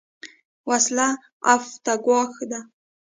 وسله 0.69 1.07
عفت 1.49 1.73
ته 1.85 1.93
ګواښ 2.05 2.33
ده 2.51 2.59